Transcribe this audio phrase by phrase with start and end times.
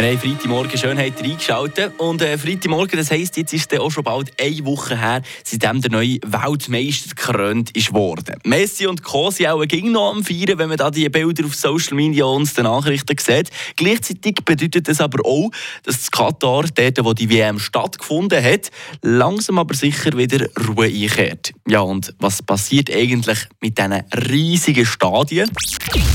[0.00, 1.92] Wir haben Freitagmorgen Schönheit reingeschaltet.
[1.98, 5.82] Und äh, Freitagmorgen, das heisst, jetzt ist es auch schon bald eine Woche her, seitdem
[5.82, 8.36] der neue Weltmeister gekrönt ist worden.
[8.44, 9.30] Messi und Co.
[9.30, 12.56] sind auch ging noch am Feiern, wenn man da die Bilder auf Social Media und
[12.56, 13.50] den Nachrichten sieht.
[13.76, 15.50] Gleichzeitig bedeutet das aber auch,
[15.82, 18.70] dass das Katar, dort wo die WM stattgefunden hat,
[19.02, 21.52] langsam aber sicher wieder Ruhe einkehrt.
[21.68, 25.50] Ja, und was passiert eigentlich mit diesen riesigen Stadien?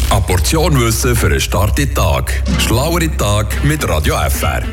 [0.10, 2.44] Eine Portion Wissen für einen starken Tag.
[2.60, 4.64] Schlauere Tag mit Radio FR.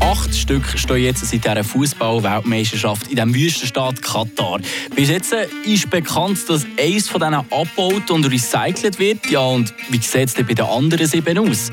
[0.00, 4.60] Acht Stück stehen jetzt seit dieser Fußball-Weltmeisterschaft in dem Wüstenstaat Katar.
[4.94, 9.30] Bis jetzt ist bekannt, dass eins von diesen abgebaut und recycelt wird.
[9.30, 11.70] Ja, und wie sieht es denn bei den anderen sieben aus?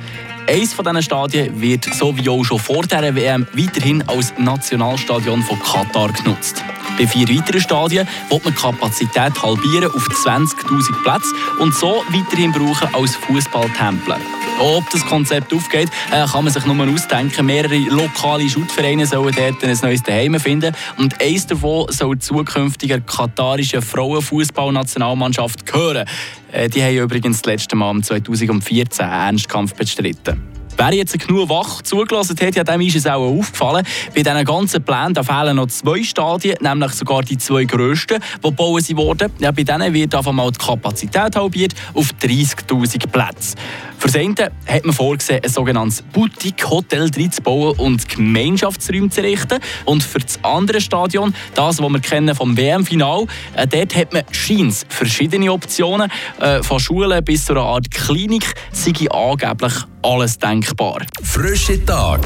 [0.48, 5.42] Eines von diesen Stadien wird, so wie auch schon vor der WM, weiterhin als Nationalstadion
[5.44, 6.64] von Katar genutzt.
[6.98, 12.52] Bei vier weiteren Stadien wird man die Kapazität halbieren auf 20.000 Plätze und so weiterhin
[12.52, 14.16] brauchen als Fußballtempel.
[14.60, 17.46] Ob das Konzept aufgeht, äh, kann man sich nur ausdenken.
[17.46, 20.76] Mehrere lokale Schuttvereine sollen dort ein neues Zuhause finden.
[20.98, 26.08] Und eins davon soll zukünftiger katarische Frauenfußballnationalmannschaft gehören.
[26.52, 30.58] Äh, die haben übrigens das letzte Mal 2014 einen Ernstkampf bestritten.
[30.80, 33.84] Wer jetzt genug wach zugelassen hat, ja, dem ist es auch aufgefallen.
[34.14, 38.96] Bei diesen ganzen Plänen fehlen noch zwei Stadien, nämlich sogar die zwei grössten, die gebaut
[38.96, 39.32] wurden.
[39.40, 43.56] Ja, bei denen wird einfach mal die Kapazität halbiert auf 30.000 Plätze.
[43.98, 47.10] Für das eine hat man vorgesehen, ein sogenanntes Boutique-Hotel
[47.44, 49.60] bauen und Gemeinschaftsräume zu errichten.
[49.86, 54.24] Und für das andere Stadion, das, was wir kennen vom WM-Final, äh, dort hat man
[54.32, 56.12] Scheins verschiedene Optionen.
[56.40, 59.74] Äh, von Schulen bis zu einer Art Klinik sei angeblich
[60.04, 61.02] alles denkbar.
[61.24, 62.22] Frische Tag,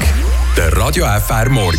[0.56, 1.70] der Radio FR Morgen.